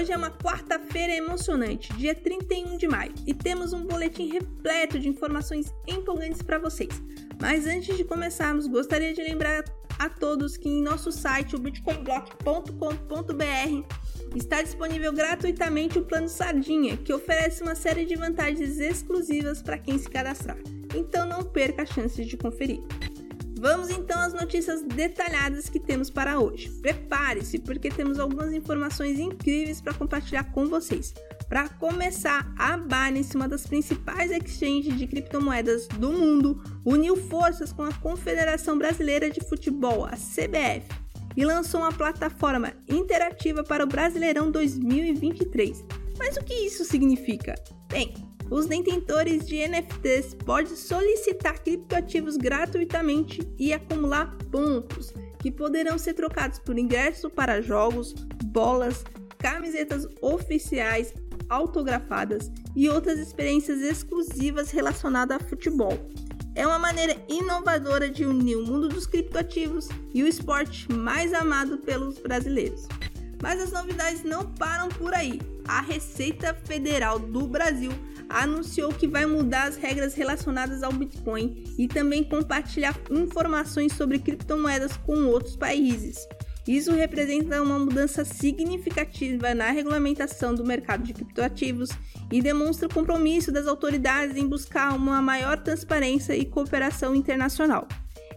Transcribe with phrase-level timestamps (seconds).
[0.00, 5.06] Hoje é uma quarta-feira emocionante, dia 31 de maio, e temos um boletim repleto de
[5.06, 7.02] informações empolgantes para vocês.
[7.38, 9.62] Mas antes de começarmos, gostaria de lembrar
[9.98, 17.12] a todos que em nosso site, o bitcoinblock.com.br, está disponível gratuitamente o plano Sardinha, que
[17.12, 20.56] oferece uma série de vantagens exclusivas para quem se cadastrar.
[20.94, 22.80] Então não perca a chance de conferir.
[23.60, 26.70] Vamos então às notícias detalhadas que temos para hoje.
[26.80, 31.12] Prepare-se, porque temos algumas informações incríveis para compartilhar com vocês.
[31.46, 37.82] Para começar, a Binance, uma das principais exchanges de criptomoedas do mundo, uniu forças com
[37.82, 40.88] a Confederação Brasileira de Futebol, a CBF,
[41.36, 45.84] e lançou uma plataforma interativa para o Brasileirão 2023.
[46.18, 47.56] Mas o que isso significa?
[47.90, 48.14] Bem,
[48.50, 56.58] os detentores de NFTs podem solicitar criptoativos gratuitamente e acumular pontos, que poderão ser trocados
[56.58, 58.12] por ingressos para jogos,
[58.46, 59.04] bolas,
[59.38, 61.14] camisetas oficiais
[61.48, 65.92] autografadas e outras experiências exclusivas relacionadas a futebol.
[66.54, 71.78] É uma maneira inovadora de unir o mundo dos criptoativos e o esporte mais amado
[71.78, 72.86] pelos brasileiros.
[73.42, 75.40] Mas as novidades não param por aí.
[75.66, 77.92] A Receita Federal do Brasil
[78.28, 84.96] anunciou que vai mudar as regras relacionadas ao Bitcoin e também compartilhar informações sobre criptomoedas
[84.96, 86.26] com outros países.
[86.68, 91.90] Isso representa uma mudança significativa na regulamentação do mercado de criptoativos
[92.30, 97.88] e demonstra o compromisso das autoridades em buscar uma maior transparência e cooperação internacional.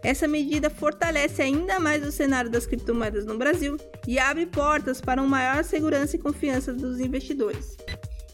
[0.04, 5.22] Essa medida fortalece ainda mais o cenário das criptomoedas no Brasil e abre portas para
[5.22, 7.78] uma maior segurança e confiança dos investidores.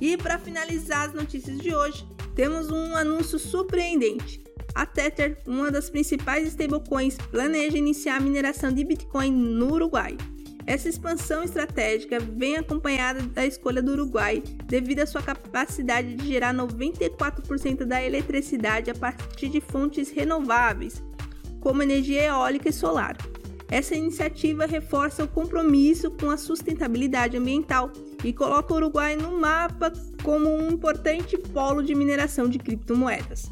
[0.01, 4.43] E para finalizar as notícias de hoje, temos um anúncio surpreendente.
[4.73, 10.17] A Tether, uma das principais stablecoins, planeja iniciar a mineração de Bitcoin no Uruguai.
[10.65, 16.53] Essa expansão estratégica vem acompanhada da escolha do Uruguai devido à sua capacidade de gerar
[16.53, 21.01] 94% da eletricidade a partir de fontes renováveis,
[21.59, 23.17] como energia eólica e solar.
[23.71, 27.91] Essa iniciativa reforça o compromisso com a sustentabilidade ambiental
[28.23, 29.93] e coloca o Uruguai no mapa
[30.23, 33.51] como um importante polo de mineração de criptomoedas.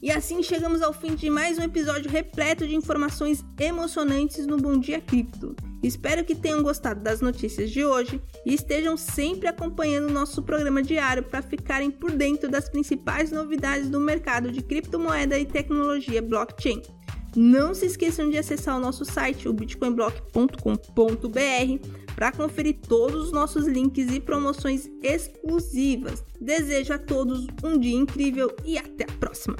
[0.00, 4.78] E assim chegamos ao fim de mais um episódio repleto de informações emocionantes no Bom
[4.78, 5.56] Dia Cripto.
[5.82, 11.24] Espero que tenham gostado das notícias de hoje e estejam sempre acompanhando nosso programa diário
[11.24, 16.80] para ficarem por dentro das principais novidades do mercado de criptomoeda e tecnologia blockchain.
[17.36, 23.66] Não se esqueçam de acessar o nosso site, o bitcoinblock.com.br, para conferir todos os nossos
[23.66, 26.24] links e promoções exclusivas.
[26.40, 29.56] Desejo a todos um dia incrível e até a próxima!